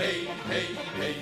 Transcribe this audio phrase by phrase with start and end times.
[0.00, 1.14] hey, hey, hey,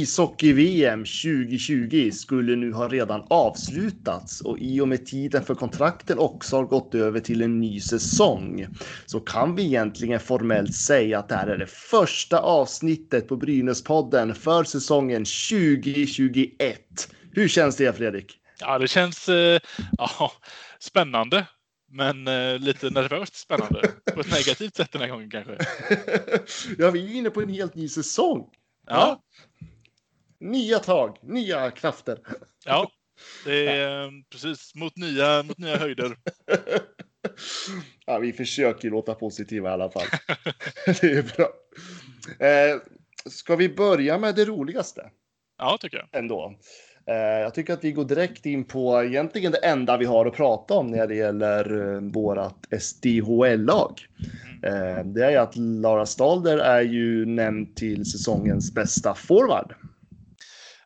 [0.00, 6.56] Ishockey-VM 2020 skulle nu ha redan avslutats och i och med tiden för kontrakten också
[6.56, 8.66] har gått över till en ny säsong
[9.06, 14.34] så kan vi egentligen formellt säga att det här är det första avsnittet på Brynäspodden
[14.34, 16.80] för säsongen 2021.
[17.32, 18.36] Hur känns det Fredrik?
[18.60, 19.60] Ja, det känns eh,
[19.98, 20.32] ja,
[20.78, 21.46] spännande,
[21.92, 23.90] men eh, lite nervöst spännande.
[24.14, 25.52] På ett negativt sätt den här gången kanske.
[26.78, 28.46] ja, vi är inne på en helt ny säsong.
[28.86, 29.22] Ja,
[30.40, 32.18] Nya tag, nya krafter.
[32.64, 32.90] ja
[33.44, 36.16] det är eh, precis mot nya, mot nya höjder.
[38.06, 40.06] ja, vi försöker låta positiva i alla fall.
[41.00, 41.48] det är bra.
[42.46, 42.80] Eh,
[43.26, 45.10] ska vi börja med det roligaste
[45.58, 46.20] Ja, tycker jag.
[46.20, 46.54] ändå?
[47.06, 50.34] Eh, jag tycker att vi går direkt in på egentligen det enda vi har att
[50.34, 54.00] prata om när det gäller eh, vårat SDHL-lag.
[54.62, 59.74] Eh, det är att Lara Stalder är ju nämnd till säsongens bästa forward.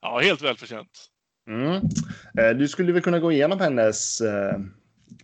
[0.05, 1.11] Ja, helt välförtjänt.
[1.49, 1.75] Mm.
[2.39, 4.59] Eh, Du skulle väl kunna gå igenom hennes eh,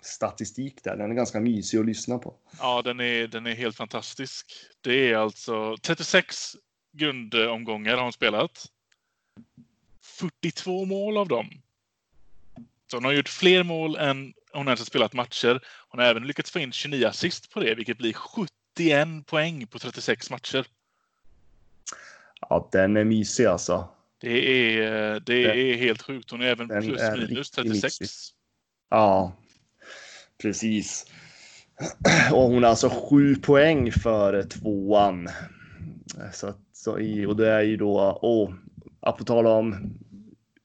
[0.02, 0.96] statistik där.
[0.96, 2.34] Den är ganska mysig att lyssna på.
[2.58, 4.52] Ja, den är, den är helt fantastisk.
[4.80, 6.56] Det är alltså 36
[6.92, 8.66] grundomgångar har hon spelat.
[10.02, 11.50] 42 mål av dem.
[12.90, 15.60] Så hon har gjort fler mål än hon ens har spelat matcher.
[15.88, 19.78] Hon har även lyckats få in 29 assist på det, vilket blir 71 poäng på
[19.78, 20.66] 36 matcher.
[22.40, 23.88] Ja, den är mysig alltså.
[24.20, 26.30] Det är, det är helt sjukt.
[26.30, 28.00] Hon är även plus är minus riktigt 36.
[28.00, 28.08] mysig.
[28.90, 29.36] Ja,
[30.42, 31.06] precis.
[32.32, 35.28] Och hon har alltså sju poäng före tvåan.
[36.32, 38.52] Så, att- så i, och det är ju då, åh,
[39.12, 39.94] på tal om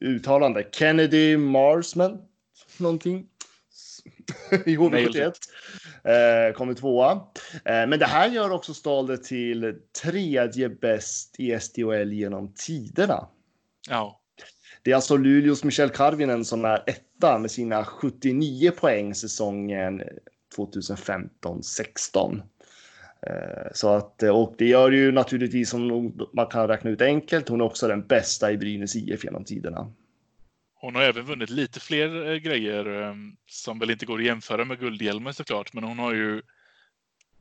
[0.00, 2.18] uttalande, Kennedy Marsman,
[2.78, 3.26] någonting.
[4.66, 5.32] I HV71.
[6.04, 7.12] Eh, kommer tvåa.
[7.64, 13.28] Eh, men det här gör också Stalder till tredje bäst i SDHL genom tiderna.
[13.88, 14.20] Ja,
[14.82, 20.02] Det är alltså Luleås Michel Karvinen som är etta med sina 79 poäng säsongen
[20.56, 22.42] 2015-16.
[23.26, 27.48] Eh, Så att, och det gör ju naturligtvis som man kan räkna ut enkelt.
[27.48, 29.92] Hon är också den bästa i Brynäs IF genom tiderna.
[30.74, 33.14] hon har även vunnit lite fler eh, grejer eh,
[33.46, 35.72] som väl inte går att jämföra med guldhjälmen såklart.
[35.72, 36.42] Men hon har ju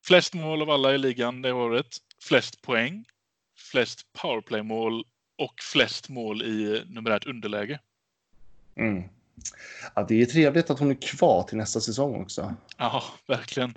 [0.05, 3.05] flest mål av alla i ligan det året, flest poäng,
[3.71, 5.03] flest powerplaymål
[5.37, 7.79] och flest mål i numerärt underläge.
[8.75, 9.03] Mm.
[9.95, 12.55] Ja, det är trevligt att hon är kvar till nästa säsong också.
[12.77, 13.73] Ja, verkligen.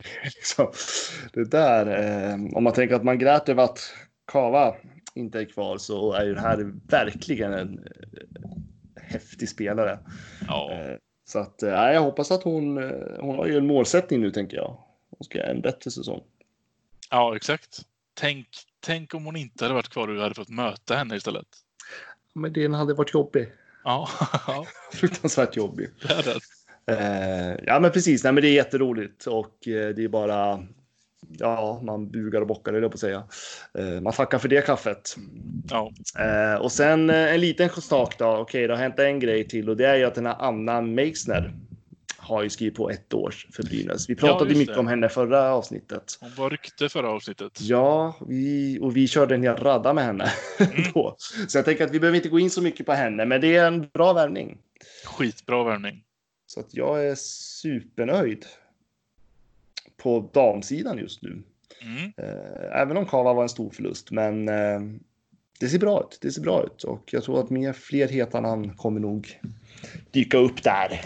[1.33, 3.95] det där, eh, om man tänker att man grät över att
[4.33, 4.75] Kava
[5.15, 9.99] inte är kvar så är ju det här verkligen en eh, häftig spelare.
[10.47, 14.21] Ja, Eh, så att eh, jag hoppas att hon, eh, hon har ju en målsättning
[14.21, 14.79] nu tänker jag.
[15.11, 16.23] Hon ska göra en bättre säsong.
[17.11, 17.81] ja exakt.
[18.21, 18.49] Tänk,
[18.81, 21.47] tänk om hon inte hade varit kvar och vi hade fått möta henne istället.
[22.35, 23.53] Men den hade varit jobbig.
[23.85, 24.09] Ja,
[24.93, 25.89] Fruktansvärt jobbig.
[26.03, 26.39] det är det.
[26.93, 30.67] Eh, ja men precis, nej men det är jätteroligt och eh, det är bara
[31.39, 33.25] Ja, man bugar och bockar, höll jag på att säga.
[33.79, 35.17] Eh, man tackar för det kaffet.
[35.71, 38.37] Ja, Eh, och sen eh, en liten sak då.
[38.37, 40.81] Okej, det har hänt en grej till och det är ju att den här Anna
[40.81, 41.55] Meixner
[42.29, 44.11] har ju skrivit på ett år för Brynäs.
[44.11, 44.81] Vi pratade just mycket det.
[44.81, 46.19] om henne förra avsnittet.
[46.21, 47.61] hon var rykte förra avsnittet.
[47.61, 50.83] Ja, vi, och vi körde en hel radda med henne Mm.
[50.95, 51.17] då.
[51.49, 53.57] Så jag tänker att vi behöver inte gå in så mycket på henne, men det
[53.57, 54.59] är en bra värvning.
[55.05, 56.05] Skitbra värvning.
[56.47, 58.45] Så att jag är supernöjd
[60.03, 61.43] på damsidan just nu.
[61.83, 62.13] Mm.
[62.17, 64.81] Eh, Även om Kava var en stor förlust, men eh,
[65.61, 66.19] det ser bra ut.
[66.23, 69.41] Det ser bra ut och jag tror att mer fler heta namn kommer nog
[70.11, 71.01] dyka upp där.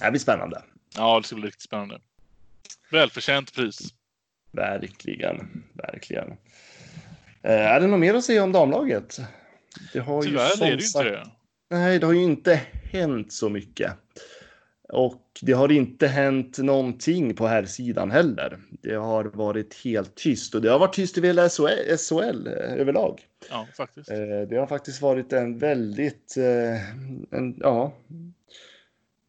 [0.00, 0.62] Det blir spännande.
[0.96, 2.00] Ja, det ska bli riktigt spännande.
[2.90, 3.78] Välförtjänt pris.
[4.52, 6.28] Verkligen, verkligen.
[7.42, 9.18] Eh, Är det något mer att säga om damlaget?
[9.92, 11.26] Det har ju Tyvärr som är det ju sagt- inte det.
[11.70, 12.60] Nej, det har ju inte
[12.92, 13.92] hänt så mycket.
[14.88, 18.58] Och det har inte hänt någonting på här sidan heller.
[18.70, 23.20] Det har varit helt tyst och det har varit tyst i hela SHL, SHL överlag.
[23.50, 24.10] Ja, faktiskt.
[24.10, 24.16] Eh,
[24.50, 26.90] Det har faktiskt varit en väldigt, eh,
[27.38, 27.92] en, ja,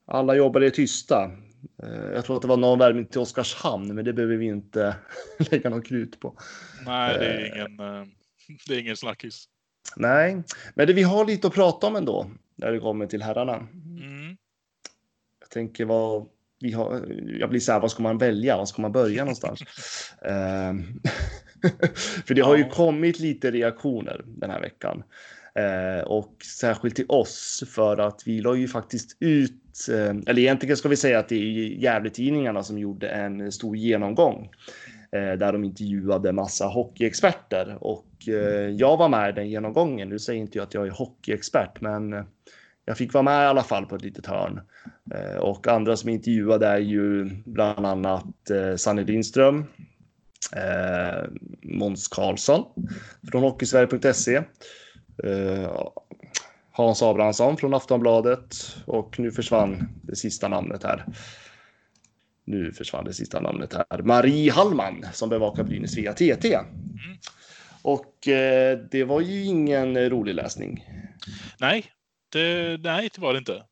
[0.05, 1.31] alla jobbare är tysta.
[1.83, 4.95] Eh, Jag tror att det var någon värvning till Oskarshamn, men det behöver vi inte
[5.51, 6.37] lägga något krut på.
[6.85, 7.79] Nej, det är eh, ingen...
[7.79, 8.05] eh,
[8.67, 9.45] Det är ingen snackis.
[9.95, 10.43] Nej,
[10.75, 13.55] men det, vi har lite att prata om ändå när det kommer till herrarna.
[13.55, 14.37] Mm.
[15.39, 16.27] Jag tänker vad
[16.59, 17.05] vi har.
[17.39, 18.57] Jag blir så här, vad ska man välja?
[18.57, 19.59] Var ska man börja någonstans?
[22.25, 25.03] För det har ju kommit lite reaktioner den här veckan.
[25.59, 30.77] Eh, och särskilt till oss för att vi la ju faktiskt ut, eh, eller egentligen
[30.77, 34.49] ska vi säga att det är Gävletidningarna som gjorde en stor genomgång
[35.11, 38.05] eh, där de intervjuade massa hockeyexperter och
[38.71, 40.09] jag var med i den genomgången.
[40.09, 42.25] Nu säger inte jag att jag är hockeyexpert, men
[42.85, 44.61] jag fick vara med i alla fall på ett litet hörn.
[45.39, 49.65] Och andra som intervjuade är ju bland annat Sanny Sanne Lindström,
[51.61, 52.65] Måns Karlsson
[53.31, 54.41] från Hockeysverige.se,
[56.71, 61.05] Hans Abrahamsson från Aftonbladet och nu försvann det sista namnet här.
[62.45, 64.01] Nu försvann det sista namnet här.
[64.01, 66.57] Marie Hallman som bevakar Brynäs via TT.
[67.81, 70.85] Och eh, det var ju ingen rolig läsning.
[71.59, 71.85] Nej,
[72.29, 73.63] det, nej, det var det inte.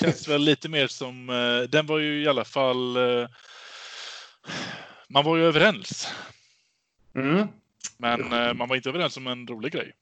[0.00, 1.28] Känns väl lite mer som...
[1.30, 2.96] eh, Den var ju i alla fall...
[2.96, 3.28] eh,
[5.08, 6.08] Man var ju överens.
[7.14, 7.46] Mm.
[7.98, 9.92] Men eh, man var inte överens om en rolig grej.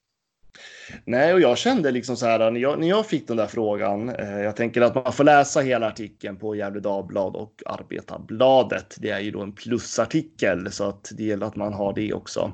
[1.05, 4.09] Nej, och jag kände liksom så här när jag, när jag fick den där frågan.
[4.09, 8.97] Eh, jag tänker att man får läsa hela artikeln på Gefle Dagblad och Arbetarbladet.
[8.99, 12.53] Det är ju då en plusartikel så att det gäller att man har det också.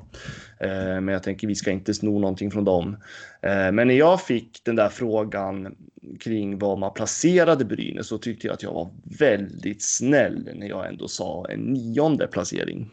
[0.59, 2.97] Eh, men jag tänker vi ska inte sno någonting från dem.
[3.41, 5.75] Eh, men när jag fick den där frågan
[6.19, 10.87] kring var man placerade Brynäs så tyckte jag att jag var väldigt snäll när jag
[10.87, 12.91] ändå sa en nionde placering.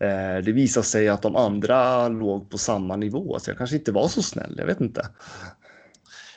[0.00, 3.92] Eh, Det visade sig att de andra låg på samma nivå, så jag kanske inte
[3.92, 4.54] var så snäll.
[4.58, 5.08] Jag vet inte.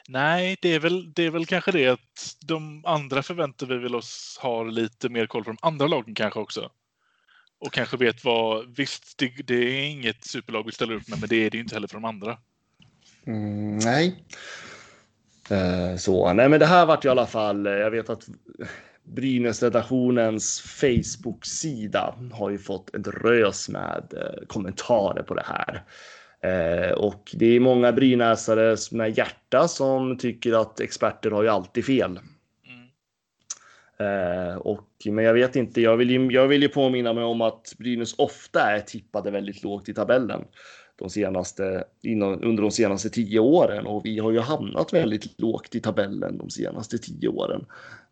[0.07, 3.95] Nej, det är, väl, det är väl kanske det att de andra förväntar vi väl
[3.95, 6.69] oss har lite mer koll på de andra lagen kanske också.
[7.59, 11.29] Och kanske vet vad, visst det, det är inget superlag vi ställer upp med, men
[11.29, 12.37] det är det ju inte heller för de andra.
[13.27, 14.23] Mm, nej.
[15.49, 17.67] Eh, Så, nej, men det här vart i alla fall.
[17.67, 18.27] eh, Jag vet att
[19.15, 25.83] Brynäs-redaktionens Facebook-sida har ju fått ett rös med eh, kommentarer på det här.
[26.43, 31.85] Eh, och det är många brynäsare med hjärta som tycker att experter har ju alltid
[31.85, 32.19] fel.
[32.67, 32.89] Mm.
[33.99, 37.41] Eh, och, men jag vet inte, jag vill, ju, jag vill ju påminna mig om
[37.41, 40.41] att Brynäs ofta är tippade väldigt lågt i tabellen
[41.01, 45.75] de senaste, inom, under de senaste tio åren och vi har ju hamnat väldigt lågt
[45.75, 47.65] i tabellen de senaste tio åren.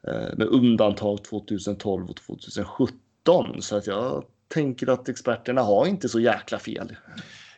[0.08, 6.20] Eh, med undantag 2012 och 2017 så att jag tänker att experterna har inte så
[6.20, 6.96] jäkla fel.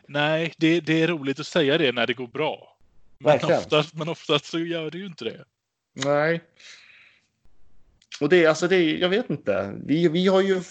[0.06, 2.76] Nej, det, det är roligt att säga det när det går bra.
[3.18, 3.58] Men Verkligen.
[3.58, 5.44] oftast, men oftast så gör det ju inte det.
[5.92, 6.42] Nej.
[8.20, 9.74] Och det är alltså det, jag vet inte.
[9.86, 10.62] Vi, vi har ju.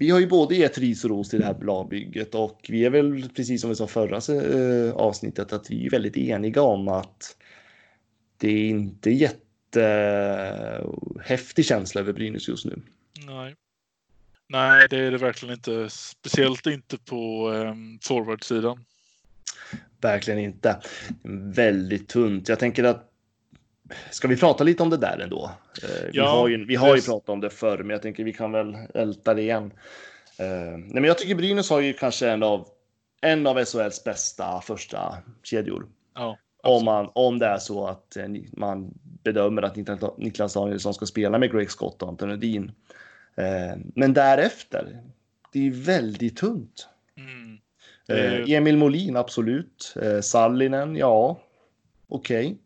[0.00, 2.90] Vi har ju både gett ris och ros till det här lagbygget och vi är
[2.90, 7.36] väl precis som vi sa förra eh, avsnittet att vi är väldigt eniga om att
[8.36, 12.82] det är inte jättehäftig känsla över Brynäs just nu.
[13.26, 13.54] Nej.
[14.48, 15.90] Nej, det är det verkligen inte.
[15.90, 18.84] Speciellt inte på um, forwardsidan.
[20.00, 20.80] Verkligen inte.
[21.54, 22.48] Väldigt tunt.
[22.48, 23.10] Jag tänker att
[24.10, 25.50] Ska vi prata lite om det där ändå?
[25.82, 28.24] Eh, vi Ja, har ju, vi har ju pratat om det förr, men jag tänker
[28.24, 29.72] vi kan väl älta det igen.
[30.38, 32.68] Eh, nej, men jag tycker Brynäs har ju kanske en av,
[33.20, 35.86] en av SHLs bästa första kedjor.
[36.14, 41.06] Ja, Om, man, om det är så att eh, man bedömer att Niklas- Danielsson ska
[41.06, 42.72] spela med Greg Scott och Anton Edin.
[43.36, 45.02] Eh, men därefter,
[45.52, 46.88] det är väldigt tunt.
[47.16, 47.58] Mm.
[48.08, 49.94] Eh, Emil Molin, absolut.
[50.02, 51.40] Eh, Sallinen, ja,
[52.08, 52.56] okej.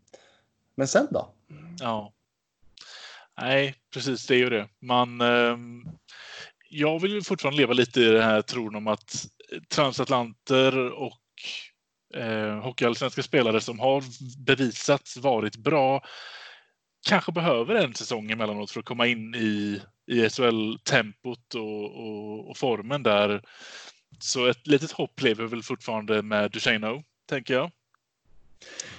[0.75, 1.35] Men sen då?
[1.81, 2.13] Ja.
[3.41, 4.69] Nej, precis det är ju det.
[4.81, 5.57] Man, eh,
[6.71, 9.27] jag vill ju fortfarande leva lite i den här tron om att
[9.69, 11.21] transatlanter och
[12.15, 14.05] eh, hockeyallsvenska spelare som har
[14.45, 16.03] bevisats varit bra
[17.09, 22.57] kanske behöver en säsong emellanåt för att komma in i, i SHL-tempot och, och, och
[22.57, 23.43] formen där.
[24.19, 27.71] Så ett litet hopp lever väl fortfarande med Duchesneau, tänker jag.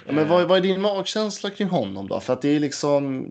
[0.06, 2.20] Ja, men vad, vad är din magkänsla kring honom då?
[2.20, 3.26] För att det är liksom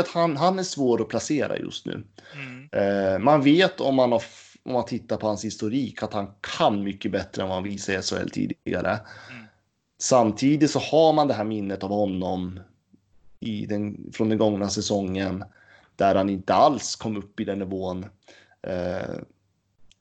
[0.00, 2.04] att han, han är svår att placera just nu.
[2.34, 2.68] Mm.
[2.72, 4.22] Eh, man vet om man, har,
[4.62, 7.98] om man tittar på hans historik att han kan mycket bättre än vad han visade
[7.98, 8.90] i SHL tidigare.
[8.90, 9.44] Mm.
[9.98, 12.60] Samtidigt så har man det här minnet av honom
[13.40, 15.44] i den, från den gångna säsongen
[15.96, 18.06] där han inte alls kom upp i den nivån.
[18.62, 19.16] Eh,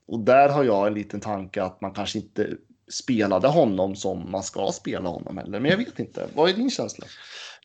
[0.06, 2.58] och där har jag en liten tanke att man kanske inte
[2.92, 5.60] spelade honom som man ska spela honom heller.
[5.60, 6.30] Men jag vet inte.
[6.36, 7.06] Vad är din känsla?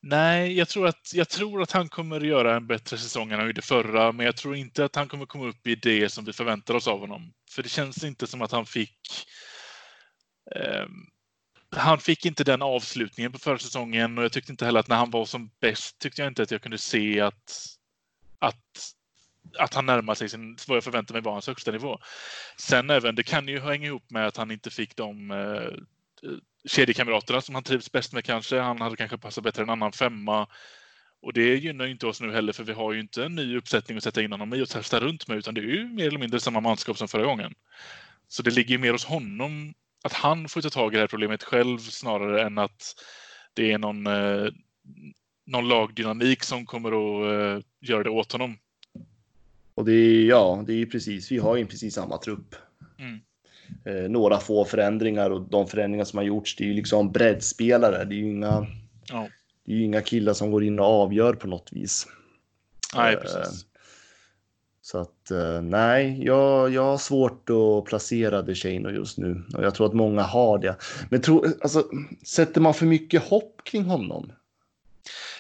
[0.03, 3.47] Nej, jag tror, att, jag tror att han kommer göra en bättre säsong än han
[3.47, 6.33] gjorde förra, men jag tror inte att han kommer komma upp i det som vi
[6.33, 7.33] förväntar oss av honom.
[7.51, 9.01] För det känns inte som att han fick
[10.57, 10.87] eh,
[11.71, 14.97] han fick inte den avslutningen på förra säsongen och jag tyckte inte heller att när
[14.97, 17.67] han var som bäst tyckte jag inte att jag kunde se att,
[18.39, 18.93] att,
[19.59, 21.99] att han närmar sig sin, vad jag förväntar mig var hans högsta nivå.
[22.57, 26.39] Sen även, det kan ju hänga ihop med att han inte fick de eh, eh
[26.69, 28.59] kedjekamraterna som han trivs bäst med kanske.
[28.59, 30.47] Han hade kanske passat bättre än annan femma.
[31.23, 33.57] Och det gynnar ju inte oss nu heller för vi har ju inte en ny
[33.57, 36.07] uppsättning att sätta in honom i och testa runt med utan det är ju mer
[36.07, 37.55] eller mindre samma manskap som förra gången.
[38.29, 41.43] Så det ligger mer hos honom att han får ta tag i det här problemet
[41.43, 42.95] själv snarare än att
[43.55, 44.51] det är någon, eh,
[45.47, 48.59] någon lagdynamik som kommer att eh, göra det åt honom.
[49.77, 52.55] Och det är, ja, det är precis, vi har ju precis samma trupp.
[52.99, 53.21] Mm.
[53.85, 58.05] Eh, några få förändringar och de förändringar som har gjorts, det är ju liksom breddspelare.
[58.05, 58.67] Det är ju inga,
[59.09, 59.29] ja.
[59.65, 62.07] det är ju inga killar som går in och avgör på något vis.
[62.95, 63.67] Nej, eh, precis.
[64.83, 69.75] Så att eh, nej, jag, jag har svårt att placera DeShano just nu och jag
[69.75, 70.77] tror att många har det.
[71.11, 71.85] Men tro, alltså,
[72.27, 74.33] sätter man för mycket hopp kring honom?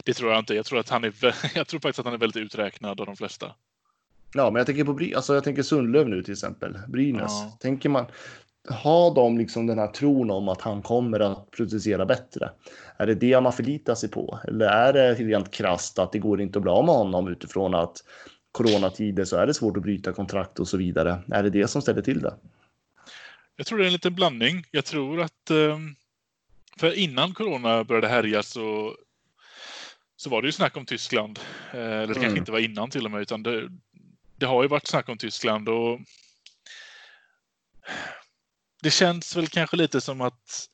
[0.05, 0.55] Det tror jag inte.
[0.55, 1.15] Jag tror, att han är,
[1.55, 3.55] jag tror faktiskt att han är väldigt uträknad av de flesta.
[4.37, 7.33] Ja, men jag tänker på alltså jag tänker Sundlöv nu till exempel, Brynäs.
[7.33, 7.59] Ja.
[7.61, 8.07] Tänker man,
[8.69, 12.51] har de liksom den här tron om att han kommer att producera bättre?
[12.97, 14.39] Är det det man förlitar sig på?
[14.49, 17.75] Eller är det rent krasst att det går inte att bli av med honom utifrån
[17.75, 17.97] att
[18.53, 21.19] coronatider så är det svårt att bryta kontrakt och så vidare.
[21.33, 22.35] Är det det som ställer till det?
[23.57, 24.65] Jag tror det är en liten blandning.
[24.71, 25.95] Jag tror att ehm,
[26.79, 28.95] för innan corona började härja så,
[30.17, 31.39] så var det ju snack om Tyskland.
[31.73, 32.39] Eh, eller det kanske mm.
[32.39, 33.69] inte var innan till och med, utan det,
[34.37, 36.01] det har ju varit snack om Tyskland och
[38.83, 40.69] det känns väl kanske lite som att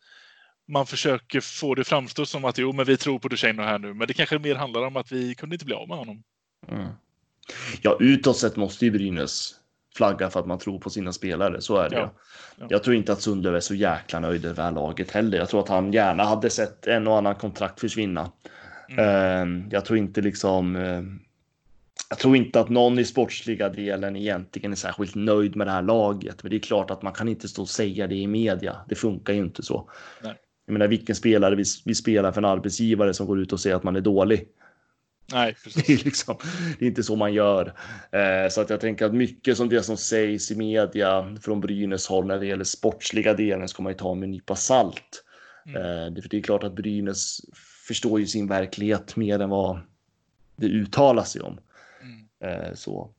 [0.69, 3.95] man försöker få det framstå som att jo, men vi tror på Duchene här nu,
[3.95, 6.23] men det kanske mer handlar om att vi kunde inte bli av med honom.
[6.69, 6.89] Mm.
[7.83, 9.55] Ja, utåt sett måste ju Brynäs
[9.97, 11.61] flagga för att man tror på sina spelare.
[11.61, 11.97] Så är det.
[11.97, 12.15] Ja.
[12.59, 12.67] Ja.
[12.71, 15.39] Jag tror inte att Sundlöv är så jäkla nöjd över det här laget heller.
[15.39, 18.33] Jag tror att han gärna hade sett en och annan kontrakt försvinna.
[18.89, 19.05] Mm.
[19.05, 20.77] Ehm, jag tror inte liksom.
[22.13, 25.83] Jag tror inte att någon i sportsliga delen egentligen är särskilt nöjd med det här
[25.83, 26.43] laget.
[26.43, 28.77] Men det är klart att man kan inte stå och säga det i media.
[28.89, 29.91] Det funkar ju inte så.
[30.23, 30.35] Nej.
[30.67, 33.77] Jag menar, vilken spelare vi, vi spelar för en arbetsgivare som går ut och säger
[33.77, 34.49] att man är dålig.
[35.33, 35.87] Nej, precis.
[35.87, 36.37] Det är, liksom,
[36.79, 37.75] det är inte så man gör.
[38.11, 42.07] Eh, så att jag tänker att mycket som det som sägs i media från Brynäs
[42.07, 45.25] håll när det gäller sportsliga delen ska man ju ta med en nypa salt.
[45.67, 45.83] Mm.
[45.83, 47.41] Eh, det, för det är klart att Brynäs
[47.89, 49.81] förstår ju sin verklighet mer än vad
[50.57, 51.59] det uttalar sig om.
[52.43, 53.11] Eh, så.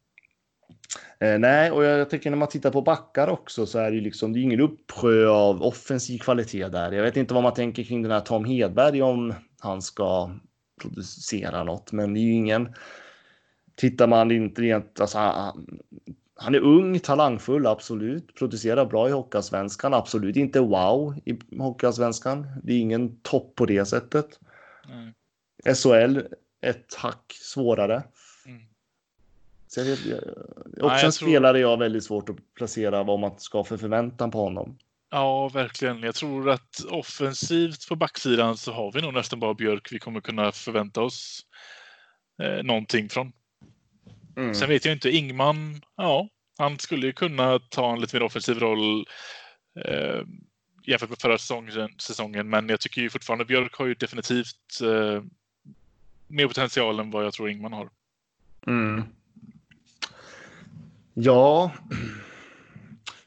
[1.20, 3.96] Eh, nej, och jag, jag tänker när man tittar på backar också så är det
[3.96, 6.92] ju liksom, det är ingen uppsjö av offensiv kvalitet där.
[6.92, 10.32] Jag vet inte vad man tänker kring den här Tom Hedberg om han ska
[10.82, 12.76] producera något, men det är ju ingen.
[13.76, 15.80] Tittar man inte rent, alltså, han,
[16.36, 18.36] han är ung, talangfull, absolut.
[18.36, 22.48] Producerar bra i Hockeyallsvenskan, absolut inte wow i Hockeyallsvenskan.
[22.64, 24.40] Det är ingen topp på det sättet.
[24.90, 25.14] Mm.
[25.76, 26.20] SHL,
[26.62, 28.04] ett hack svårare.
[29.74, 30.20] Så jag, jag,
[30.76, 34.32] också Nej, en spelare jag har väldigt svårt att placera vad man ska för förväntan
[34.32, 34.78] på honom.
[35.10, 36.04] Ja, verkligen.
[36.04, 40.22] Jag tror att offensivt på backsidan så har vi nog nästan bara Björk vi kommer
[40.22, 41.42] kunna förvänta oss
[42.44, 43.32] eh, någonting från.
[44.38, 44.56] Mm.
[44.56, 48.60] Sen vet jag inte, Ingman, ja, han skulle ju kunna ta en lite mer offensiv
[48.60, 49.08] roll
[49.86, 50.22] eh,
[50.88, 55.24] jämfört med förra säsongen, säsongen, men jag tycker ju fortfarande Björk har ju definitivt eh,
[56.28, 57.90] mer potential än vad jag tror Ingman har.
[58.68, 59.04] Mm.
[61.14, 61.72] Ja,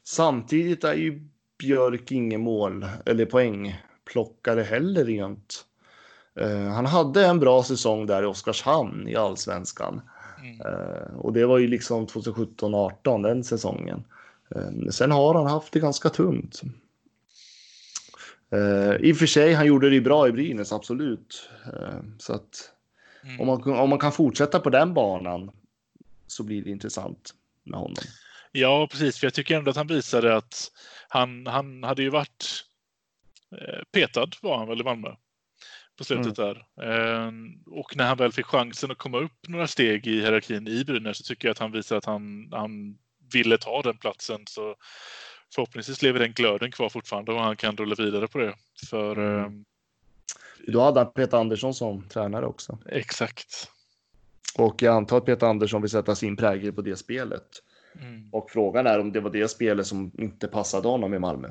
[0.03, 1.27] samtidigt är ju
[1.59, 5.65] Björk ingen mål eller poäng plockade heller rent.
[6.41, 10.01] Uh, han hade en bra säsong där i Oskarshamn i allsvenskan.
[10.39, 10.61] Mm.
[10.61, 14.03] Uh, och det var ju liksom 2017-18 den säsongen.
[14.55, 16.61] Uh, sen har han haft det ganska tungt.
[18.99, 21.49] I och för sig, han gjorde det bra i Brynäs, absolut.
[22.17, 22.71] så att
[23.23, 23.41] mm.
[23.41, 25.51] om, man, om man kan fortsätta på den banan
[26.27, 27.33] så blir det intressant
[27.67, 28.03] med honom.
[28.51, 29.19] Ja, precis.
[29.19, 30.71] För jag tycker ändå att han visade att
[31.07, 32.63] han, han hade ju varit
[33.51, 35.15] eh, petad var han väl i Malmö
[35.97, 36.53] på slutet mm.
[36.53, 36.85] där.
[36.85, 40.85] Ehm, och när han väl fick chansen att komma upp några steg i hierarkin i
[40.85, 42.97] Brynäs så tycker jag att han visar att han, han
[43.33, 44.47] ville ta den platsen.
[44.47, 44.75] Så
[45.55, 48.53] förhoppningsvis lever den glöden kvar fortfarande och han kan rulla vidare på det.
[48.89, 49.45] För, mm.
[49.45, 49.65] Ehm,
[50.67, 52.77] Då hade han Peter Andersson som tränare också.
[52.85, 53.71] Exakt.
[54.57, 57.47] Och jag antar att Peter Andersson vill sätta sin prägel på det spelet.
[58.01, 58.29] Mm.
[58.31, 61.49] Och frågan är om det var det spelet som inte passade honom i Malmö.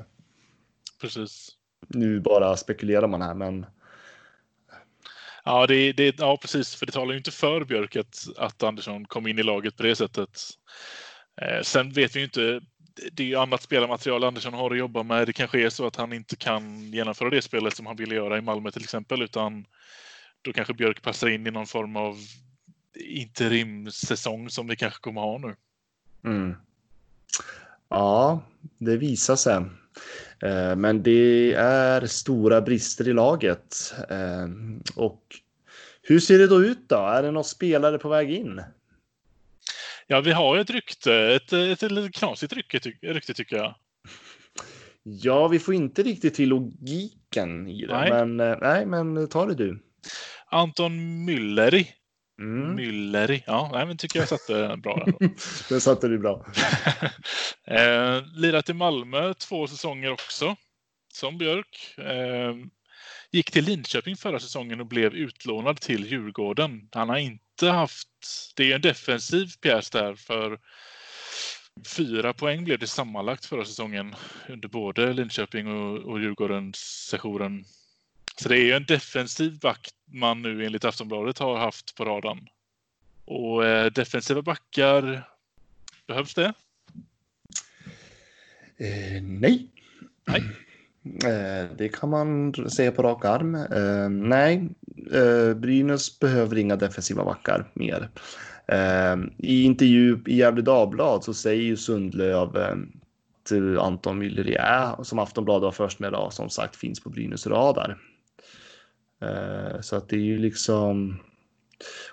[1.01, 1.49] Precis.
[1.87, 3.65] Nu bara spekulerar man här, men.
[5.45, 9.05] Ja, det, det, ja precis, för det talar ju inte för Björk att, att Andersson
[9.05, 10.39] kom in i laget på det sättet.
[11.41, 12.61] Eh, sen vet vi ju inte.
[13.11, 15.27] det är ju annat spelarmaterial Andersson har att jobba med.
[15.27, 18.37] Det kanske är så att han inte kan genomföra det spelet som han ville göra
[18.37, 19.65] i Malmö till exempel, utan
[20.41, 22.17] då kanske Björk passar in i någon form av
[22.99, 25.55] interimsäsong som vi kanske kommer ha nu.
[26.23, 26.55] Mm.
[27.89, 28.43] Ja,
[28.77, 29.55] det visar sig.
[30.43, 33.93] Eh, men det är stora brister i laget.
[34.09, 34.47] Eh,
[34.95, 35.23] och
[36.01, 36.95] hur ser det då ut då?
[36.95, 38.61] Är det någon spelare på väg in?
[40.07, 43.75] Ja, vi har ett rykte, ett, ett, ett lite knasigt rykte, rykte tycker jag.
[45.09, 48.09] Ja, vi får inte riktigt till logiken i det, nej.
[48.11, 49.79] men eh, nej, men ta det du.
[50.45, 50.91] Anton
[51.29, 51.87] Mülleri.
[52.39, 52.75] Mm.
[52.75, 55.05] Mülleri, ja, nej, men tycker jag satte bra.
[55.69, 56.45] Den satte du bra.
[57.67, 60.55] eh, lirat i Malmö två säsonger också,
[61.13, 61.95] som Björk.
[61.97, 62.55] Eh,
[63.31, 66.89] gick till Linköping förra säsongen och blev utlånad till Djurgården.
[66.91, 68.07] Han har inte haft...
[68.55, 70.59] Det är en defensiv pjäs där för
[71.85, 74.15] fyra poäng blev det sammanlagt förra säsongen
[74.49, 77.65] under både Linköping och, och Djurgården-sessionen.
[78.41, 82.47] Så det är en defensiv back man nu enligt Aftonbladet har haft på radarn.
[83.25, 85.29] Och eh, defensiva backar,
[86.07, 86.53] behövs det?
[88.77, 89.67] Eh, nej.
[90.27, 90.43] Nej.
[91.07, 93.55] Eh, det kan man säga på rak arm.
[93.55, 94.69] Eh, nej,
[95.11, 98.09] eh, Brynäs behöver inga defensiva backar mer.
[99.37, 102.57] I intervju i Gefle Dagblad så säger ju Sundlöv
[103.43, 107.97] till Anton Mylleria, som Aftonbladet var först med idag, som sagt finns på Brynäs radar.
[109.81, 111.19] Så att det är ju liksom...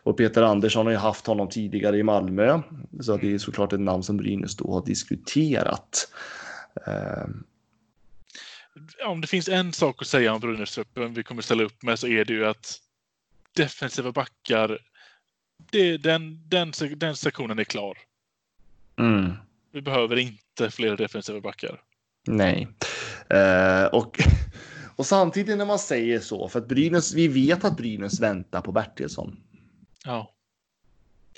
[0.02, 2.62] Och Peter Andersson har ju haft honom tidigare i Malmö,
[3.00, 6.08] så det är såklart ett namn som Brynäs då har diskuterat
[9.04, 12.06] om det finns en sak att säga om Brynästruppen vi kommer ställa upp med så
[12.06, 12.80] är det ju att
[13.52, 14.78] defensiva backar,
[15.70, 17.98] det, den, den, den sektionen är klar.
[18.98, 19.32] Mm.
[19.72, 21.80] Vi behöver inte fler defensiva backar.
[22.26, 22.68] Nej.
[23.34, 24.18] Uh, och,
[24.96, 28.72] och samtidigt när man säger så, för att Brynäs, vi vet att Brynäs väntar på
[28.72, 29.36] Bertilsson.
[30.04, 30.34] Ja,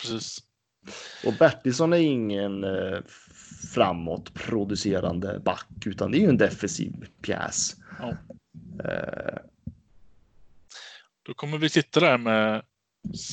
[0.00, 0.38] precis.
[1.24, 3.00] Och Bertilsson är ingen uh,
[3.74, 7.76] framåt producerande back, utan det är ju en defensiv pjäs.
[8.00, 8.16] Ja.
[8.84, 9.38] Eh.
[11.22, 12.62] Då kommer vi sitta där med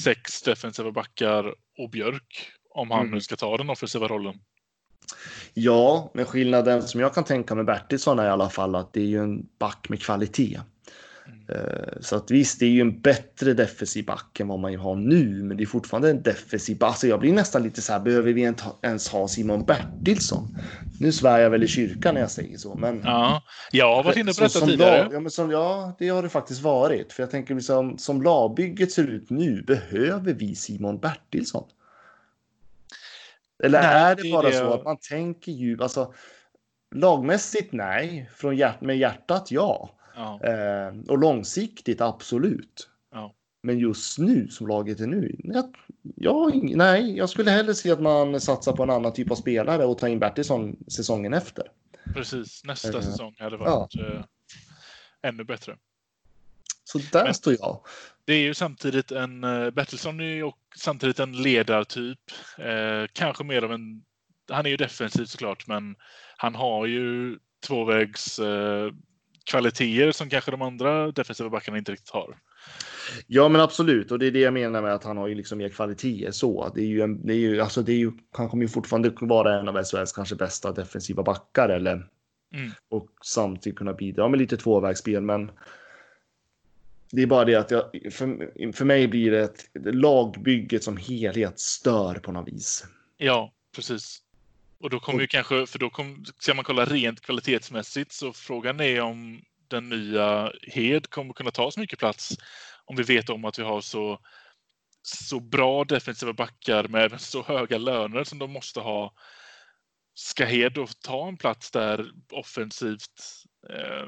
[0.04, 3.12] sex defensiva backar och Björk om han mm.
[3.12, 4.40] nu ska ta den offensiva rollen.
[5.54, 9.00] Ja, men skillnaden som jag kan tänka med Bertilsson är i alla fall att det
[9.00, 10.60] är ju en back med kvalitet.
[11.50, 14.78] Eh, så att visst, det är ju en bättre defensiv back än vad man ju
[14.78, 16.90] har nu, men det är fortfarande en defensiv back.
[16.90, 20.48] Alltså jag blir nästan lite så här, behöver vi ens ha Simon Bertilsson?
[20.98, 23.02] Nu svär jag väl i kyrkan när jag säger så, men.
[23.04, 25.04] Ja, jag har varit inne på detta som tidigare.
[25.04, 27.14] Lag, ja, men som, ja, det har det faktiskt varit.
[27.14, 31.64] För jag tänker liksom, som lagbygget ser ut nu, behöver vi Simon Bertilsson?
[33.64, 34.54] Eller nej, är det bara det...
[34.54, 36.14] så att man tänker ju, alltså
[36.96, 39.90] lagmässigt nej, från hjärt med hjärtat ja.
[40.16, 40.40] Ja.
[40.44, 42.90] Eh, och långsiktigt, absolut.
[43.12, 43.34] Ja.
[43.64, 45.76] Men just nu, som laget är nu, jag,
[46.16, 49.86] jag, nej, jag skulle hellre se att man satsar på en annan typ av spelare
[49.86, 51.64] och tar in Bertilsson säsongen efter.
[52.14, 54.04] Precis, nästa uh, säsong hade varit ja.
[54.04, 54.24] uh,
[55.22, 55.78] ännu bättre.
[56.84, 57.86] Så där Men, står jag.
[58.26, 62.20] Det är ju samtidigt en, uh, Bertilsson är ju samtidigt en ledartyp.
[62.60, 64.04] Uh, kanske mer av en,
[64.52, 65.96] han är ju defensiv såklart, men
[66.38, 68.40] han har ju tvåvägs
[69.46, 72.38] kvaliteter som kanske de andra defensiva backarna inte riktigt har.
[73.28, 74.12] Ja, men absolut.
[74.12, 76.72] Och det är det jag menar med att han har ju liksom mer kvaliteter så.
[76.76, 79.14] Det är ju, en, det är ju, alltså det är ju, han kommer ju fortfarande
[79.22, 81.94] vara en av SHLs kanske bästa defensiva backar eller
[82.54, 82.72] mm.
[82.90, 85.22] och samtidigt kunna bidra med lite tvåvägsspel.
[85.22, 85.52] Men
[87.16, 91.60] det är bara det att jag, för, för mig blir det ett lagbygget som helhet
[91.60, 92.86] stör på något vis.
[93.18, 94.22] Ja, precis.
[94.80, 98.80] Och då kommer ju kanske, för då kom, ska man kolla rent kvalitetsmässigt så frågan
[98.80, 102.38] är om den nya Hed kommer kunna ta så mycket plats
[102.86, 104.20] om vi vet om att vi har så,
[105.02, 109.14] så bra defensiva backar med så höga löner som de måste ha.
[110.14, 113.44] Ska Hed då ta en plats där offensivt?
[113.70, 114.08] Eh,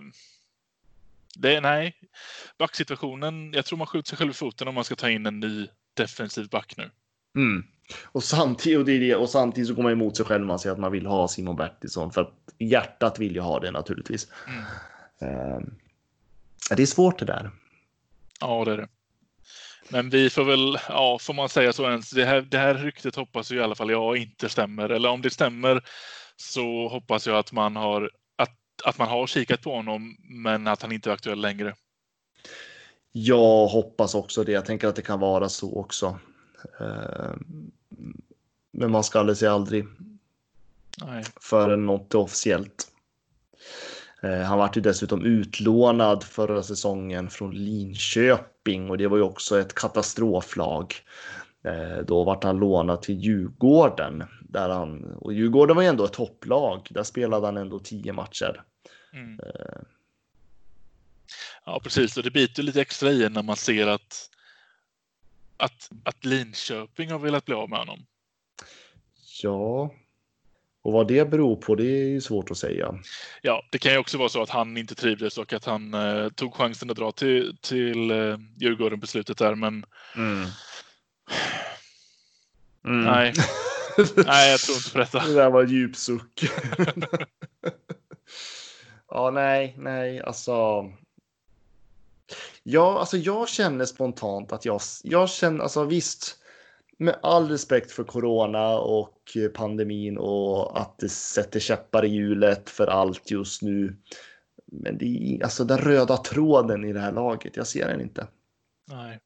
[1.35, 1.93] det, nej,
[2.59, 3.53] backsituationen.
[3.53, 5.67] Jag tror man skjuter sig själv i foten om man ska ta in en ny
[5.93, 6.91] defensiv back nu.
[7.35, 7.63] Mm.
[8.05, 10.59] Och samtidigt, och, det det, och samtidigt så går man emot sig själv när man
[10.59, 12.11] säger att man vill ha Simon Bertilsson.
[12.11, 14.27] För att hjärtat vill ju ha det naturligtvis.
[14.47, 15.33] Mm.
[15.33, 15.59] Uh,
[16.75, 17.51] det är svårt det där.
[18.39, 18.87] Ja, det är det.
[19.89, 23.15] Men vi får väl, ja, får man säga så ens, det här, det här ryktet
[23.15, 24.89] hoppas jag i alla fall jag inte stämmer.
[24.89, 25.83] Eller om det stämmer
[26.35, 28.11] så hoppas jag att man har,
[28.85, 31.75] att, man har kikat på honom, men att han inte är aktuell längre.
[33.11, 34.51] Jag hoppas också det.
[34.51, 36.19] Jag tänker att det kan vara så också.
[36.79, 37.33] Eh,
[38.71, 39.85] men man ska aldrig säga aldrig.
[41.05, 41.23] Nej.
[41.41, 42.87] förrän något är officiellt.
[44.23, 49.59] Eh, Han vart ju dessutom utlånad förra säsongen från Linköping och det var ju också
[49.59, 50.93] ett katastroflag.
[51.63, 54.23] Eh, Då vart han lånad till Djurgården
[54.55, 56.87] där han och Djurgården var ju ändå ett topplag.
[56.89, 58.63] Där spelade han ändå tio matcher.
[59.13, 59.39] Mm.
[61.65, 62.17] Ja, precis.
[62.17, 64.29] Och det biter lite extra i när man ser att,
[65.57, 68.05] att, att Linköping har velat bli av med honom.
[69.43, 69.93] Ja,
[70.81, 72.95] och vad det beror på, det är ju svårt att säga.
[73.41, 76.29] Ja, det kan ju också vara så att han inte trivdes och att han eh,
[76.29, 80.45] tog chansen att dra till, till eh, Djurgården på slutet där, men Mm.
[82.85, 83.05] Mm.
[83.05, 83.33] nej.
[84.15, 85.27] nej, jag tror inte på detta.
[85.27, 86.43] Det där var en djup suck.
[89.09, 90.85] ja, nej, nej, alltså.
[92.63, 96.37] Ja, alltså jag känner spontant att jag, jag känner, alltså visst,
[96.97, 102.87] med all respekt för corona och pandemin och att det sätter käppar i hjulet för
[102.87, 103.95] allt just nu.
[104.65, 107.57] Men det är alltså den röda tråden i det här laget.
[107.57, 108.27] Jag ser den inte.
[108.85, 109.19] Nej.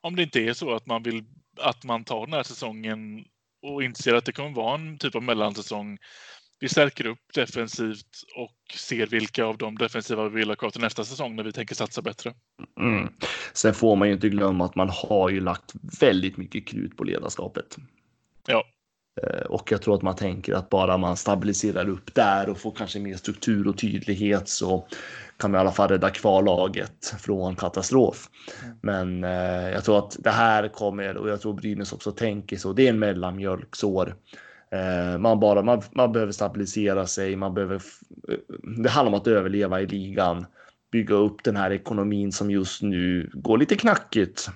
[0.00, 1.24] Om det inte är så att man vill
[1.60, 3.24] att man tar den här säsongen
[3.62, 5.98] och inser att det kommer vara en typ av mellansäsong.
[6.60, 10.80] Vi stärker upp defensivt och ser vilka av de defensiva vi vill ha kvar till
[10.80, 12.34] nästa säsong när vi tänker satsa bättre.
[12.80, 13.12] Mm.
[13.52, 17.04] Sen får man ju inte glömma att man har ju lagt väldigt mycket krut på
[17.04, 17.76] ledarskapet.
[18.46, 18.64] Ja,
[19.22, 22.72] Eh, Och jag tror att man tänker att bara man stabiliserar upp där och får
[22.72, 24.88] kanske mer struktur och tydlighet så
[25.42, 28.28] kan i alla fall rädda kvar laget från katastrof.
[28.80, 32.72] Men eh, jag tror att det här kommer och jag tror Brynäs också tänker så.
[32.72, 34.14] Det är en mellanmjölksår.
[34.70, 37.36] Eh, man, bara, man, man behöver stabilisera sig.
[37.36, 37.74] Man behöver,
[38.28, 38.34] eh,
[38.82, 40.46] det handlar om att överleva i ligan.
[40.92, 44.48] Bygga upp den här ekonomin som just nu går lite knackigt.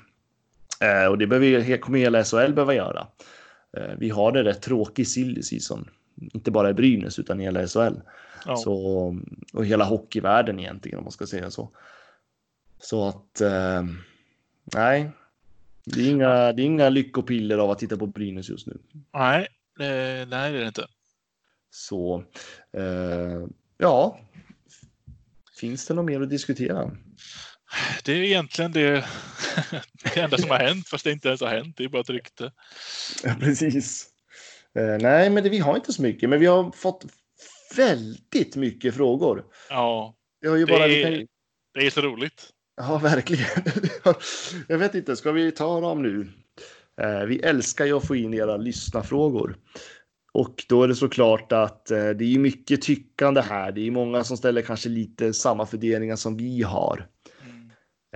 [0.81, 3.07] Eh, och det behöver, kommer hela SHL behöva göra.
[3.77, 5.89] Eh, Vi har det rätt tråkig silly season.
[6.17, 7.95] Inte bara i Brynäs utan i hela SHL.
[8.47, 8.57] ja.
[8.57, 8.75] Så,
[9.53, 11.71] och hela hockeyvärlden egentligen om man ska säga så.
[12.79, 13.85] Så att eh,
[14.75, 15.11] nej,
[15.85, 18.79] det är, inga, det är inga lyckopiller av att titta på Brynäs just nu.
[19.15, 19.49] nej,
[19.81, 20.87] eh, nej, det är det inte.
[21.71, 22.25] Så
[22.73, 23.47] eh,
[23.79, 24.21] ja,
[25.61, 26.97] finns det något mer att diskutera?
[28.05, 29.05] Det är egentligen det,
[30.05, 31.77] det enda som har hänt, fast det inte ens har hänt.
[31.77, 32.53] Det är bara ett rykte.
[33.25, 34.09] Ja, precis.
[34.77, 37.07] Eh, nej, men det, vi har inte så mycket, men vi har fått
[37.77, 39.45] väldigt mycket frågor.
[39.71, 41.27] Ja, Det bara, är- kan,
[41.75, 42.51] det är så roligt.
[42.77, 43.47] Ja, verkligen.
[44.69, 46.29] Jag vet inte, ska vi ta dem nu?
[47.01, 49.57] Eh, Vi älskar ju att få in era lyssnarfrågor.
[50.33, 53.73] Och då är det såklart att eh, det är mycket tyckande här.
[53.73, 57.07] Det är många som ställer kanske lite samma funderingar som vi har.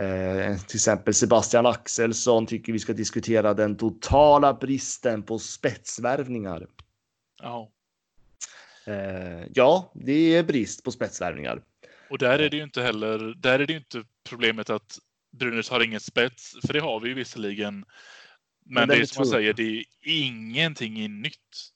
[0.00, 6.66] Eh, till exempel Sebastian Axelsson tycker vi ska diskutera den totala bristen på spetsvärvningar.
[7.42, 7.70] Ja.
[8.86, 11.62] Eh, ja, det är brist på spetsvärvningar.
[12.10, 14.98] Och där är det ju inte heller, där är det ju inte problemet att
[15.30, 17.74] Brynäs har ingen spets, för det har vi ju visserligen.
[17.74, 17.84] Men,
[18.64, 19.32] Men det är är som man tunn.
[19.32, 21.72] säger, det är ingenting i nytt.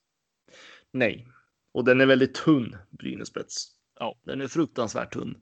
[0.92, 1.28] Nej,
[1.72, 3.68] och den är väldigt tunn, Brynäs spets.
[3.98, 4.18] Ja.
[4.24, 5.38] Den är fruktansvärt tunn.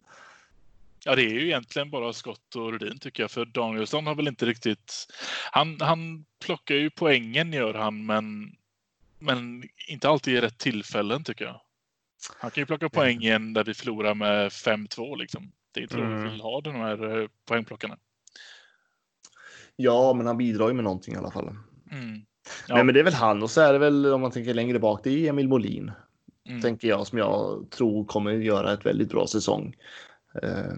[1.05, 4.29] Ja, det är ju egentligen bara Scott och Rudin tycker jag, för Danielsson har väl
[4.29, 5.07] inte riktigt...
[5.53, 8.57] Han, han plockar ju poängen gör han, men,
[9.19, 11.61] men inte alltid i rätt tillfällen tycker jag.
[12.38, 15.53] Han kan ju plocka poäng igen där vi förlorar med 5-2 liksom.
[15.73, 16.25] Det är inte då Mm.
[16.25, 17.97] vi vill ha de här eh, poängplockarna.
[19.77, 21.49] Ja, men han bidrar ju med någonting i alla fall.
[21.91, 22.25] Mm.
[22.69, 22.75] Ja.
[22.75, 24.79] Nej, men det är väl han och så är det väl om man tänker längre
[24.79, 25.01] bak.
[25.05, 25.93] Det är Emil Molin
[26.49, 26.61] Mm.
[26.61, 29.77] tänker jag som jag tror kommer göra ett väldigt bra säsong.
[30.42, 30.75] Eh,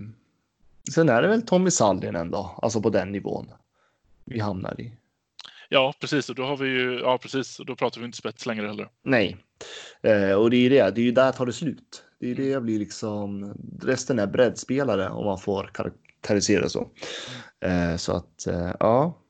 [0.95, 3.51] sen är det väl Tommy Sallinen då, alltså på den nivån
[4.25, 4.93] vi hamnar i.
[5.69, 6.29] Ja, precis.
[6.29, 7.61] Och då har vi ju, ja precis.
[7.61, 8.89] Och då pratar vi inte spets längre heller.
[9.03, 9.37] Nej,
[10.03, 10.91] eh, och det är ju det.
[10.91, 12.05] Det är ju där tar det slut.
[12.21, 13.55] Det är det jag blir liksom.
[13.83, 16.91] Resten är breddspelare om man får karaktärisera så.
[17.61, 19.21] Eh, så att eh, ja.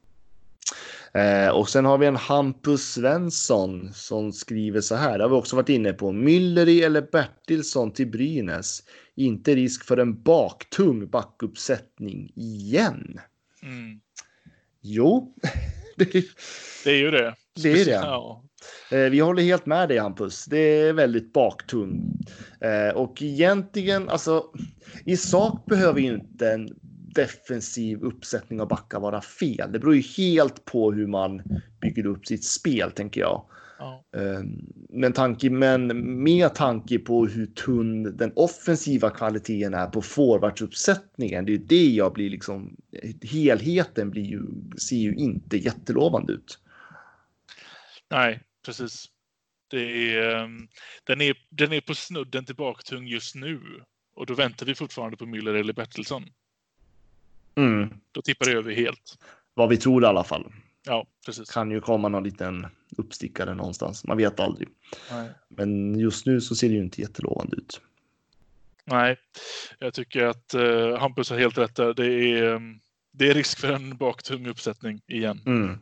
[1.15, 5.19] Eh, och sen har vi en Hampus Svensson som skriver så här.
[5.19, 6.13] Det har vi också varit inne på.
[6.13, 8.83] Mylleri eller Bertilsson till Brynäs.
[9.17, 13.21] Inte risk för en baktung backuppsättning igen.
[13.63, 14.01] Mm.
[14.81, 15.35] Jo,
[15.97, 16.13] det,
[16.85, 17.35] Det är ju det.
[17.63, 17.91] Det är det.
[17.91, 18.45] Ja.
[18.91, 20.45] Eh, Vi håller helt med dig Hampus.
[20.45, 22.19] Det är väldigt baktung.
[22.61, 24.45] Eh, Och egentligen, alltså
[25.05, 26.69] i sak behöver ju inte en
[27.15, 29.73] defensiv uppsättning av backar vara fel.
[29.73, 31.43] Det beror ju helt på hur man
[31.81, 33.47] bygger upp sitt spel, tänker jag.
[33.79, 34.05] Ja.
[34.17, 34.43] Eh,
[34.89, 35.87] Men, tanke, men
[36.23, 42.13] med tanke på hur tunn den offensiva kvaliteten är på forwardsuppsättningen, det är det jag
[42.13, 42.77] blir liksom,
[43.23, 44.43] helheten blir ju,
[44.79, 46.59] ser ju inte jättelovande ut.
[48.11, 49.07] Nej, precis.
[49.71, 50.69] Det är, ehm,
[51.05, 53.61] den, är, den är på snudden till baktung just nu.
[54.17, 56.25] Och då väntar vi fortfarande på Müller eller Bertilsson.
[57.57, 57.89] Mm.
[58.13, 59.19] Då tippar det över helt.
[59.55, 60.53] Vad vi tror i alla fall.
[60.87, 61.51] Ja, precis.
[61.51, 64.05] Kan ju komma någon liten uppstickare någonstans.
[64.05, 64.69] Man vet aldrig.
[65.11, 65.29] Nej.
[65.49, 67.81] Men just nu så ser det ju inte jättelovande ut.
[68.85, 69.17] Nej,
[69.79, 71.95] jag tycker att uh, Hampus har helt rätt där.
[71.95, 72.81] Det är, ehm,
[73.13, 75.41] det är risk för en baktung uppsättning igen.
[75.47, 75.79] Mm.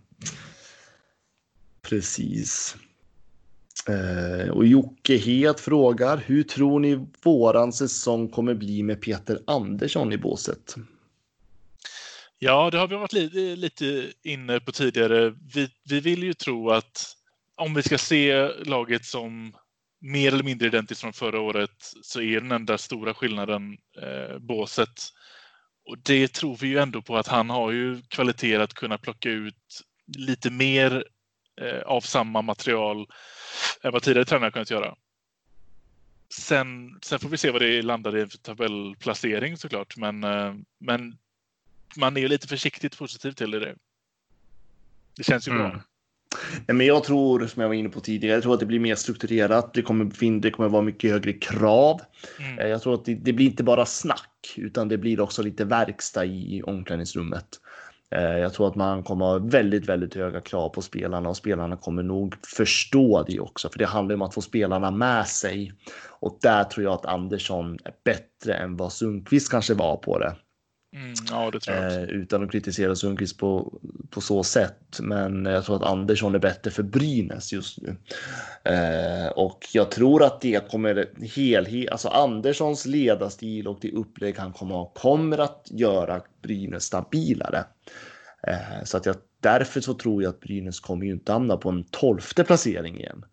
[1.82, 2.76] Precis.
[3.88, 10.12] Eh, och Jocke Het frågar, hur tror ni våran säsong kommer bli med Peter Andersson
[10.12, 10.76] i båset?
[12.44, 15.34] Ja, det har vi varit lite, lite inne på tidigare.
[15.54, 17.16] Vi, vi vill ju tro att
[17.56, 19.56] om vi ska se laget som
[20.00, 24.88] mer eller mindre identiskt från förra året så är den enda stora skillnaden eh, båset.
[25.88, 29.30] Och det tror vi ju ändå på att han har ju kvalitet att kunna plocka
[29.30, 29.82] ut
[30.16, 31.04] lite mer
[31.60, 33.06] eh, av samma material
[33.82, 34.94] än vad tidigare tränare kunnat göra.
[36.34, 41.18] Sen, sen får vi se vad det landar i för tabellplacering såklart, men, eh, men
[41.96, 43.74] man är lite försiktigt positiv till det.
[45.16, 45.62] Det känns ju Mm.
[45.70, 45.80] bra.
[46.66, 48.80] Nej, Men jag tror, som jag var inne på tidigare, jag tror att det blir
[48.80, 49.74] mer strukturerat.
[49.74, 52.00] Det kommer, det kommer vara mycket högre krav.
[52.38, 52.58] Mm.
[52.58, 55.64] Eh, Jag tror att det, det blir inte bara snack, utan det blir också lite
[55.64, 57.46] verkstad i omklädningsrummet.
[58.10, 61.76] Eh, Jag tror att man kommer ha väldigt, väldigt höga krav på spelarna och spelarna
[61.76, 65.72] kommer nog förstå det också, för det handlar om att få spelarna med sig.
[66.08, 70.36] Och där tror jag att Andersson är bättre än vad Sundqvist kanske var på det.
[70.94, 71.92] Mm, ja, det tror jag.
[71.92, 74.98] Eh, utan att kritisera Sundqvist på, på så sätt.
[75.00, 77.96] Men jag tror att Andersson är bättre för Brynäs just nu.
[78.64, 84.52] Eh, och jag tror att det kommer helhet, alltså Anderssons ledarstil och det upplägg han
[84.52, 87.64] kommer ha kommer att göra Brynäs stabilare.
[88.46, 91.68] Eh, så att jag, därför så tror jag att Brynäs kommer ju inte hamna på
[91.68, 93.24] en tolfte placering igen.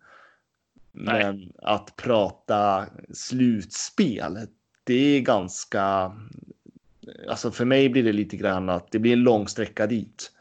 [0.92, 1.24] Nej.
[1.24, 4.38] Men att prata slutspel,
[4.84, 6.12] det är ganska
[7.28, 10.32] alltså för mig blir det lite grann att det blir en lång sträcka dit.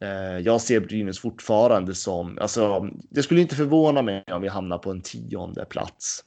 [0.00, 4.78] Eh, Jag ser Brynäs fortfarande som, alltså det skulle inte förvåna mig om vi hamnar
[4.78, 6.24] på en tionde plats.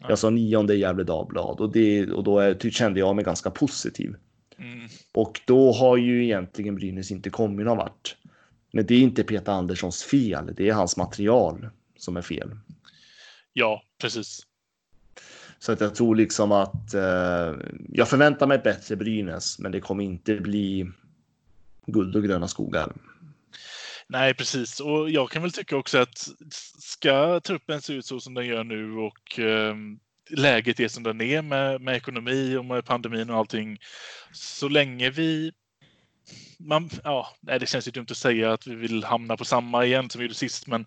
[0.00, 0.06] Ja.
[0.08, 3.50] Jag sa nionde i Gefle Dagblad och, det, och då är, kände jag mig ganska
[3.50, 4.14] positiv.
[4.58, 4.88] Mm.
[5.14, 8.16] Och då har ju egentligen Brynäs inte kommit någon vart.
[8.72, 12.50] Men det är inte Peter Anderssons fel, det är hans material som är fel.
[13.52, 14.46] Ja, precis.
[15.62, 17.54] Så att jag tror liksom att eh,
[17.88, 20.90] jag förväntar mig bättre Brynäs, men det kommer inte bli
[21.86, 22.92] guld och gröna skogar.
[24.08, 24.80] Nej, precis.
[24.80, 26.28] Och jag kan väl tycka också att
[26.78, 29.74] ska truppen se ut så som den gör nu och eh,
[30.30, 33.78] läget är som den är med, med ekonomi och med pandemin och allting.
[34.32, 35.52] Så länge vi...
[36.58, 40.10] Man, ja, det känns ju dumt att säga att vi vill hamna på samma igen
[40.10, 40.86] som vi gjorde sist, men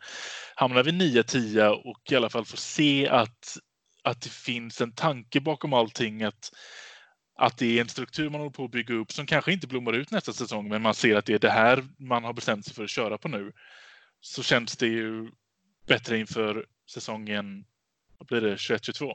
[0.55, 3.57] hamnar vi 9-10 och i alla fall får se att,
[4.05, 6.51] att det finns en tanke bakom allting, att
[7.37, 9.93] att det är en struktur man håller på att bygga upp som kanske inte blommar
[9.93, 12.73] ut nästa säsong, men man ser att det är det här man har bestämt sig
[12.73, 13.51] för att köra på nu.
[14.21, 15.31] Så känns det ju
[15.87, 17.65] bättre inför säsongen,
[18.17, 19.13] vad blir det, 21-22?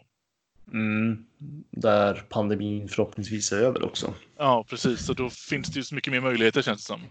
[0.72, 1.26] Mm,
[1.70, 4.14] där pandemin förhoppningsvis är över också.
[4.38, 5.07] Ja, precis.
[5.07, 7.03] Så då finns det ju så mycket mer möjligheter känns det som.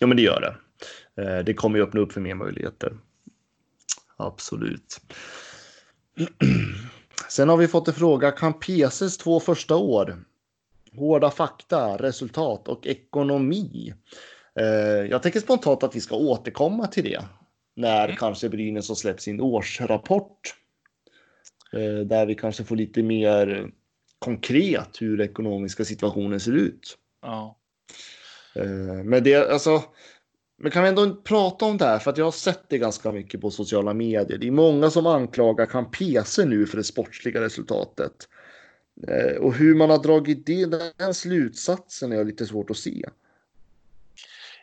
[0.00, 0.56] Ja, men det gör det.
[1.22, 2.98] Eh, det kommer ju öppna upp för mer möjligheter.
[4.16, 5.00] Absolut.
[7.30, 8.30] Sen har vi fått en fråga.
[8.30, 10.24] Kan PCs två första år,
[10.96, 13.94] hårda fakta, resultat och ekonomi?
[14.60, 14.66] Eh,
[15.10, 17.22] jag tänker spontant att vi ska återkomma till det
[17.76, 18.16] när Mm.
[18.16, 20.54] kanske Brynäs har släppt sin årsrapport.
[21.72, 23.70] Eh, där vi kanske får lite mer
[24.18, 26.98] konkret hur ekonomiska situationen ser ut.
[27.22, 27.56] Ja,
[28.54, 29.82] Eh, Men det, alltså,
[30.62, 31.98] men kan vi ändå prata om det här?
[31.98, 34.38] För att jag har sett det ganska mycket på sociala medier.
[34.38, 38.12] Det är många som anklagar PC nu för det sportsliga resultatet.
[39.08, 43.04] Eh, Och hur man har dragit det, den slutsatsen är jag lite svårt att se.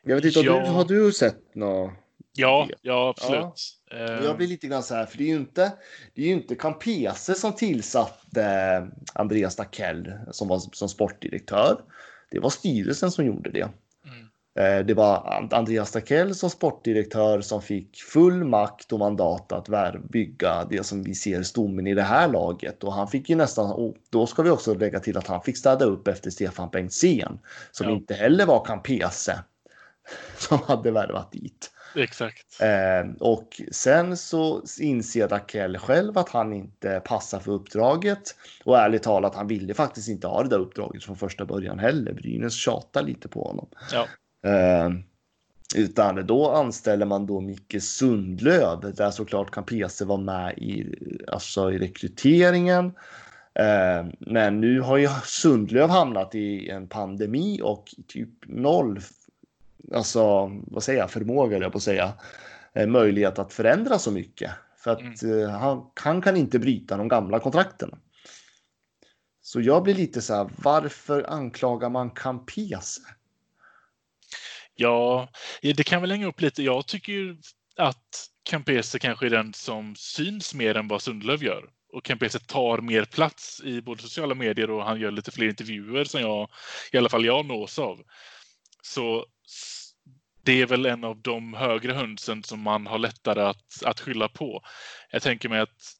[0.03, 0.65] Jag vet inte, har, Ja.
[0.65, 1.91] du, har du sett något?
[2.33, 3.77] ja, ja absolut.
[3.91, 5.73] Eh, Jag blir lite grann så här, för det är ju inte,
[6.13, 11.81] det är ju inte Campese som tillsatte eh, Andreas Dackell som var som sportdirektör.
[12.31, 13.69] Det var styrelsen som gjorde det.
[14.57, 19.69] Eh, Det var And- Andreas Dackell som sportdirektör som fick full makt och mandat att
[20.09, 22.83] bygga det som vi ser stommen i det här laget.
[22.83, 25.57] Och han fick ju nästan, och då ska vi också lägga till att han fick
[25.57, 27.39] städa upp efter Stefan Bengtzén
[27.71, 27.93] som Ja.
[27.93, 29.39] inte heller var Campese
[30.37, 31.71] som hade värvat dit.
[31.95, 32.61] Exakt.
[32.61, 38.35] Eh, och sen så inser Rakell själv att han inte passar för uppdraget.
[38.63, 42.13] Och ärligt talat, han ville faktiskt inte ha det där uppdraget från första början heller.
[42.13, 43.67] Brynäs tjatar lite på honom.
[43.93, 44.07] Ja.
[44.45, 44.89] Eh,
[45.75, 50.95] Utan då anställer man då Micke Sundlöv där såklart Campese var med i,
[51.27, 52.85] alltså i rekryteringen.
[53.53, 58.99] Eh, men nu har ju Sundlöv hamnat i en pandemi och typ noll,
[59.93, 62.13] alltså vad säger jag, förmåga jag på att säga,
[62.73, 64.51] eh, möjlighet att förändra så mycket.
[64.77, 65.49] För att mm.
[65.49, 67.95] han, han kan inte bryta de gamla kontrakten.
[69.41, 73.01] Så jag blir lite så här, varför anklagar man Campese?
[74.79, 75.29] Ja,
[75.61, 76.63] det kan väl hänga upp lite.
[76.63, 77.37] Jag tycker ju
[77.75, 81.69] att Campese kanske är den som syns mer än vad Sundlöv gör.
[81.93, 86.03] Och Campese tar mer plats i både sociala medier och han gör lite fler intervjuer
[86.03, 86.49] som jag,
[86.91, 88.03] i alla fall jag nås av.
[88.81, 89.25] Så
[90.43, 94.27] det är väl en av de högre hönsen som man har lättare att, att skylla
[94.29, 94.61] på.
[95.11, 95.93] Jag tänker mig att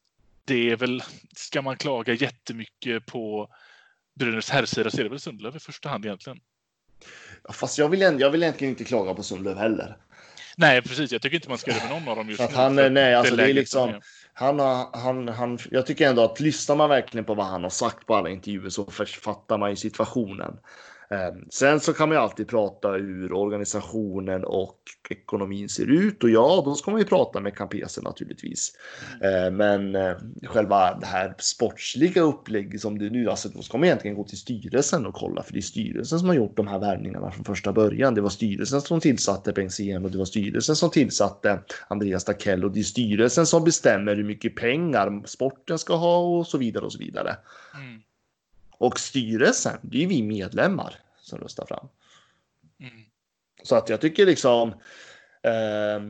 [0.45, 1.03] det är väl,
[1.35, 3.49] ska man klaga jättemycket på
[4.19, 6.39] Brynäs herrsida så är det väl Sundlöv i första hand egentligen.
[7.49, 9.97] Fast jag vill, jag vill egentligen inte klaga på Sundlöv heller.
[10.57, 11.11] Nej, precis.
[11.11, 12.55] Jag tycker inte man ska göra med någon av dem just nu.
[12.55, 14.01] Han, nej, alltså det, det är liksom,
[14.33, 17.69] han har, han, han, jag tycker ändå att lyssnar man verkligen på vad han har
[17.69, 18.85] sagt på alla intervjuer så
[19.21, 20.57] fattar man ju situationen.
[21.09, 26.29] Ehm, sen så kan man ju alltid prata hur organisationen och ekonomin ser ut och
[26.29, 28.71] ja, då ska man ju prata med Campese naturligtvis.
[29.23, 33.85] Ehm, men eh, själva det här sportsliga upplägget som det nu, alltså då ska man
[33.85, 36.79] egentligen gå till styrelsen och kolla för det är styrelsen som har gjort de här
[36.79, 38.13] värvningarna från första början.
[38.15, 42.71] Det var styrelsen som tillsatte Bengtzén och det var styrelsen som tillsatte Andreas Dackell och
[42.71, 46.93] det är styrelsen som bestämmer hur mycket pengar sporten ska ha och så vidare och
[46.93, 47.35] så vidare.
[47.75, 48.01] Mm.
[48.77, 51.87] Och styrelsen, det är vi medlemmar som röstar fram.
[52.79, 53.03] Mm.
[53.63, 54.73] Så att jag tycker liksom.
[55.43, 56.01] Eh,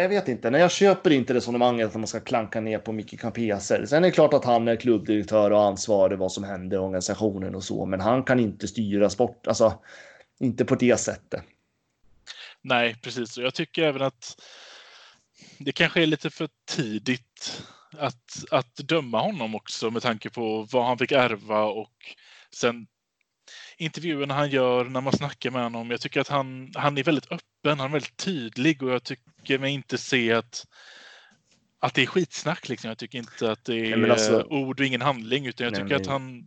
[0.00, 3.20] jag vet inte, när jag köper inte resonemanget att man ska klanka ner på Micke
[3.20, 3.86] Campeser.
[3.86, 7.54] Sen är det klart att han är klubbdirektör och ansvarig vad som händer i organisationen
[7.54, 9.78] och så, men han kan inte styra sport, alltså
[10.40, 11.44] inte på det sättet.
[12.62, 13.38] Nej, precis.
[13.38, 14.42] Och jag tycker även att
[15.58, 17.62] det kanske är lite för tidigt
[18.00, 22.16] att, att döma honom också med tanke på vad han fick ärva och
[22.54, 22.86] sen
[23.76, 25.90] intervjuerna han gör när man snackar med honom.
[25.90, 29.58] Jag tycker att han, han är väldigt öppen, han är väldigt tydlig och jag tycker
[29.58, 30.66] mig inte se att,
[31.78, 32.68] att det är skitsnack.
[32.68, 32.88] Liksom.
[32.88, 35.94] Jag tycker inte att det är alltså, ord och ingen handling utan jag nej, tycker
[35.94, 36.02] nej.
[36.02, 36.46] att han,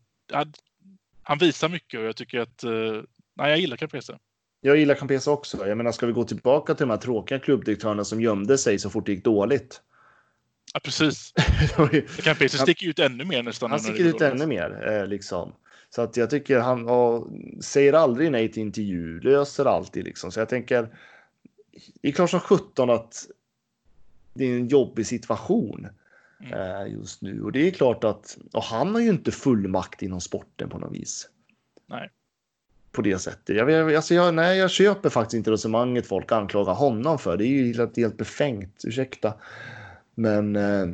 [1.23, 2.71] han visar mycket och jag tycker att eh,
[3.35, 4.17] nej, jag gillar Campese.
[4.61, 5.67] Jag gillar Campese också.
[5.67, 8.89] Jag menar, ska vi gå tillbaka till de här tråkiga klubbdirektörerna som gömde sig så
[8.89, 9.81] fort det gick dåligt?
[10.73, 11.33] Ja, precis.
[12.23, 13.71] Campese sticker ut ännu mer nästan.
[13.71, 15.53] Han sticker ut ännu mer, eh, liksom.
[15.89, 17.27] Så att jag tycker han och,
[17.61, 20.31] säger aldrig nej till intervju, löser alltid liksom.
[20.31, 20.97] Så jag tänker,
[22.01, 23.25] det är klart som sjutton att
[24.33, 25.87] det är en jobbig situation
[26.39, 26.53] mm.
[26.53, 27.41] eh, just nu.
[27.43, 30.93] Och det är klart att, och han har ju inte fullmakt inom sporten på något
[30.93, 31.29] vis.
[31.85, 32.09] Nej.
[32.91, 33.55] På det sättet.
[33.55, 37.37] Jag, alltså jag, nej, jag köper faktiskt inte resonemanget folk anklagar honom för.
[37.37, 39.33] Det är ju helt, helt befängt, ursäkta.
[40.15, 40.87] Men eh,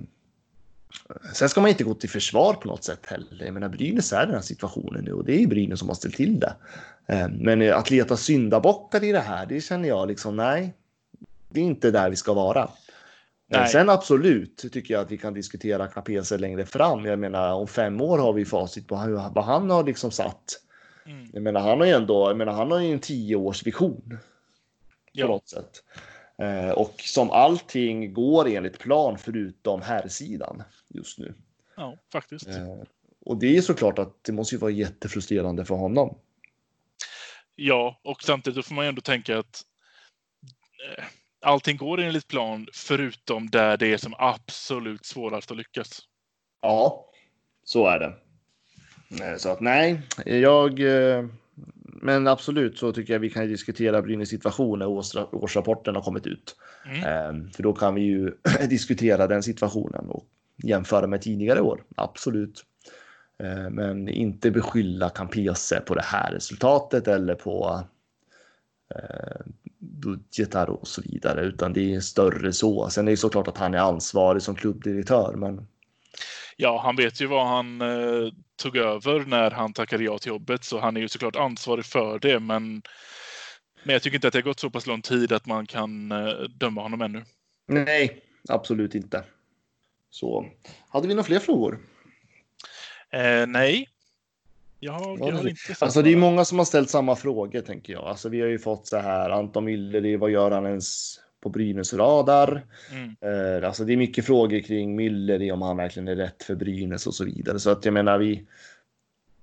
[1.34, 3.46] Sen ska man inte gå till försvar på något sätt heller.
[3.46, 6.16] Jag menar, Brynäs är den här situationen nu och det är Brynäs som har ställt
[6.16, 6.56] till det.
[7.08, 10.74] Eh, men att leta syndabockar i det här, det känner jag liksom, nej,
[11.50, 12.64] det är inte där vi ska vara.
[12.64, 12.70] Eh,
[13.48, 13.70] nej.
[13.70, 17.06] Sen absolut tycker jag att vi kan diskutera Capese längre fram.
[17.06, 18.96] Jag menar, om fem år har vi facit på
[19.36, 20.62] vad han har liksom satt.
[21.06, 21.30] Mm.
[21.34, 24.04] Jag menar, han har ju ändå, jag menar, han har ju en tioårsvision.
[24.10, 24.18] På
[25.12, 25.28] ja.
[25.28, 25.84] något sätt.
[26.39, 31.34] Eh, och som allting går enligt plan förutom här sidan just nu.
[31.75, 32.47] Ja, faktiskt.
[32.47, 32.78] Eh,
[33.25, 36.17] och det är såklart att det måste ju vara jättefrustrerande för honom.
[37.56, 39.62] Ja, och samtidigt får man ju ändå tänka att
[40.97, 41.04] eh,
[41.41, 46.02] allting går enligt plan förutom där det är som absolut svårast att lyckas.
[46.62, 47.06] Ja,
[47.63, 48.15] så är det.
[49.39, 50.80] Så att nej, jag
[52.02, 54.88] men absolut så tycker jag vi kan diskutera Brynäs situation när
[55.36, 56.56] årsrapporten har kommit ut.
[56.86, 57.04] Mm.
[57.04, 58.32] Ehm, för då kan vi ju
[58.70, 60.26] diskutera den situationen och
[60.64, 61.84] jämföra med tidigare år.
[61.96, 62.66] Absolut.
[63.44, 67.84] Ehm, men inte beskylla Campese på det här resultatet eller på
[68.96, 69.42] eh,
[69.80, 72.90] budgetar och så vidare, utan det är större så.
[72.90, 75.67] Sen är det såklart att han är ansvarig som klubbdirektör, men
[76.58, 80.64] Ja, han vet ju vad han eh, tog över när han tackade ja till jobbet,
[80.64, 82.40] så han är ju såklart ansvarig för det.
[82.40, 82.82] Men,
[83.84, 86.12] men jag tycker inte att det har gått så pass lång tid att man kan
[86.12, 87.24] eh, döma honom ännu.
[87.68, 89.24] Nej, absolut inte.
[90.10, 90.46] Så
[90.90, 91.80] hade vi några fler frågor?
[93.10, 93.90] Eh, nej.
[94.80, 98.04] Jag, jag har inte alltså det är många som har ställt samma frågor tänker jag.
[98.04, 101.94] Alltså vi har ju fått så här Anton Miller, vad gör han ens på Brynäs
[101.94, 102.65] radar.
[102.92, 103.15] Mm.
[103.21, 107.08] Eh, alltså det är mycket frågor kring Müller, om han verkligen är rätt för Brynäs
[107.08, 107.60] och så vidare.
[107.60, 108.46] Så att jag menar, vi,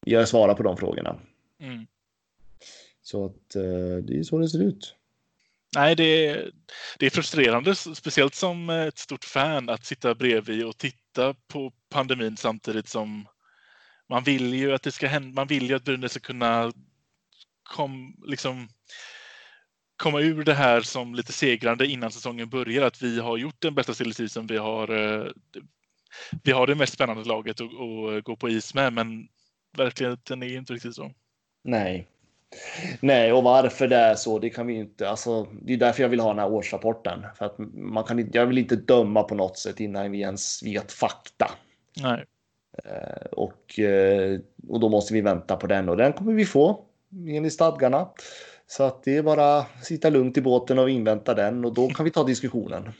[0.04, 1.16] jag svarar på de frågorna.
[1.60, 1.86] Mm.
[3.02, 4.94] Så att eh, det är så det ser ut.
[5.74, 6.50] Nej, det är,
[6.98, 12.36] det är frustrerande, speciellt som ett stort fan, att sitta bredvid och titta på pandemin
[12.36, 13.28] samtidigt som
[14.08, 15.34] man vill ju att det ska hända.
[15.34, 16.72] Man vill ju att Brynäs ska kunna
[17.62, 18.68] kom, liksom,
[19.96, 22.86] komma ur det här som lite segrande innan säsongen börjar.
[22.86, 24.46] Att vi har gjort den bästa silly season.
[24.46, 25.26] Vi har, eh,
[26.42, 29.28] vi har det mest spännande laget att, att gå på is med, men
[29.76, 31.12] verkligheten är inte riktigt så.
[31.64, 32.06] Nej.
[33.00, 35.08] Nej, och varför det är så, det kan vi inte.
[35.08, 37.26] Alltså, det är därför jag vill ha den här årsrapporten.
[37.38, 40.92] För att man kan jag vill inte döma på något sätt innan vi ens vet
[40.92, 41.50] fakta.
[42.02, 42.24] Nej.
[42.84, 46.84] Eh, och, eh, och då måste vi vänta på den och den kommer vi få
[47.12, 48.08] enligt stadgarna.
[48.66, 51.88] Så att det är bara att sitta lugnt i båten och invänta den och då
[51.88, 52.92] kan vi ta diskussionen.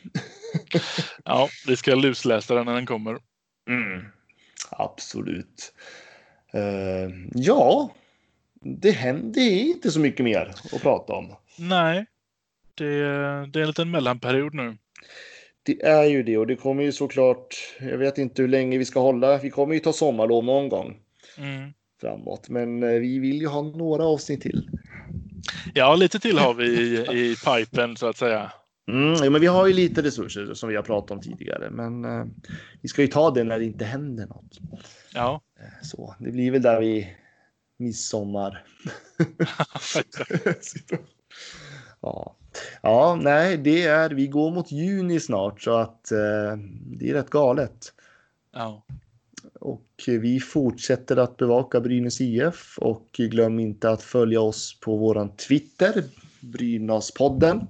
[1.25, 3.19] ja, vi ska lusläsa den när den kommer.
[3.69, 4.05] Mm,
[4.71, 5.73] absolut.
[6.55, 7.91] Uh, ja,
[8.61, 11.35] det händer inte så mycket mer att prata om.
[11.59, 12.07] Nej,
[12.75, 12.87] det,
[13.47, 14.77] det är en liten mellanperiod nu.
[15.63, 17.55] Det är ju det och det kommer ju såklart.
[17.81, 19.39] Jag vet inte hur länge vi ska hålla.
[19.39, 20.97] Vi kommer ju ta sommarlov någon gång
[21.39, 21.73] mm.
[22.01, 24.71] framåt, men eh, vi vill ju ha några avsnitt till.
[25.75, 28.53] Ja, lite till har vi i, i pipen så att säga.
[28.89, 32.05] Mm, ja, men vi har ju lite resurser som vi har pratat om tidigare, men
[32.05, 32.27] uh,
[32.81, 34.59] vi ska ju ta det när det inte händer något.
[35.15, 35.41] Ja,
[35.83, 37.17] så det blir väl där vi
[37.77, 38.65] midsommar.
[42.01, 42.37] ja.
[42.83, 44.11] ja, nej, det är.
[44.11, 46.59] Vi går mot juni snart så att uh,
[46.99, 47.93] det är rätt galet.
[48.53, 48.83] Ja.
[49.61, 55.37] Och vi fortsätter att bevaka Brynäs IF och glöm inte att följa oss på våran
[55.37, 56.05] Twitter,
[56.41, 57.67] Brynäspodden.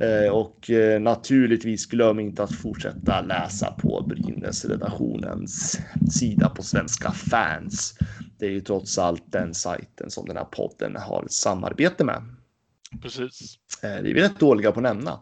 [0.00, 5.78] Eh, och eh, naturligtvis glöm inte att fortsätta läsa på Brynäs redaktionens
[6.12, 7.98] sida på Svenska fans.
[8.38, 12.22] Det är ju trots allt den sajten som den här podden har samarbete med.
[13.02, 13.58] Precis.
[13.82, 15.20] Eh, det är vi rätt dåliga på att nämna.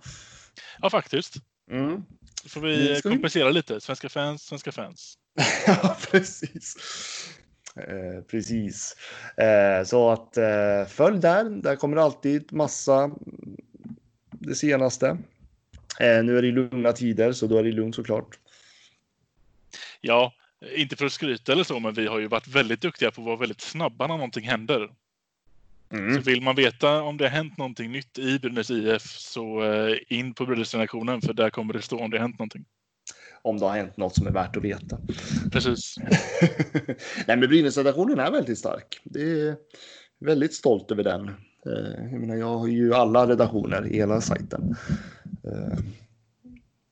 [0.83, 1.35] Ja, faktiskt.
[1.71, 2.03] Mm.
[2.43, 3.55] Då får vi kompensera vi...
[3.55, 3.81] lite.
[3.81, 5.19] Svenska fans, svenska fans.
[5.67, 6.77] ja, precis.
[7.77, 8.97] Eh, precis.
[9.37, 11.45] Eh, så att eh, följ där.
[11.45, 13.11] Där kommer alltid massa
[14.31, 15.07] det senaste.
[16.01, 18.39] Eh, nu är det lugna tider, så då är det lugnt såklart.
[20.01, 20.33] Ja,
[20.77, 23.27] inte för att skryta eller så, men vi har ju varit väldigt duktiga på att
[23.27, 24.91] vara väldigt snabba när någonting händer.
[25.93, 26.15] Mm.
[26.15, 29.97] Så vill man veta om det har hänt någonting nytt i Brynäs IF så eh,
[30.09, 32.65] in på Brynäs-redaktionen för där kommer det stå om det har hänt någonting
[33.43, 34.99] om det har hänt något som är värt att veta.
[35.53, 35.95] Precis.
[37.27, 39.01] Nej, men Brynäs-redaktionen är väldigt stark.
[39.05, 39.57] Det är
[40.21, 41.29] väldigt stolt över den.
[41.67, 44.77] Eh, jag, menar, jag har ju alla redaktioner i hela sajten.
[45.45, 45.79] Eh,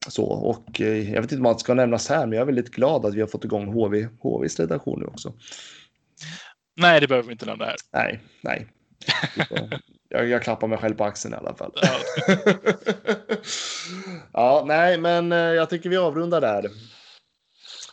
[0.09, 2.71] så, och eh, jag vet inte om allt ska nämnas här, men jag är väldigt
[2.71, 5.33] glad att vi har fått igång HV, HVs redaktion nu också.
[6.77, 7.77] Nej, det behöver vi inte nämna här.
[7.93, 8.67] Nej, nej.
[10.09, 11.73] Jag, jag, klappar mig själv på axeln i alla fall.
[11.75, 12.01] Ja.
[14.33, 16.65] ja, nej, men eh, jag tycker vi avrundar där.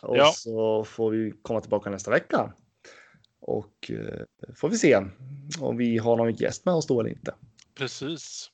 [0.02, 0.32] Och ja.
[0.32, 2.52] så får vi komma tillbaka nästa vecka.
[3.40, 5.02] Och eh, får vi se
[5.60, 7.34] om vi har någon gäst med oss då eller inte.
[7.78, 8.50] Precis.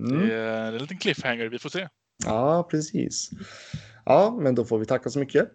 [0.00, 0.28] Mm.
[0.28, 1.88] Det är en liten cliffhanger, vi får se.
[2.24, 3.30] Ja, precis.
[4.04, 5.52] Ja, men då får vi tacka så mycket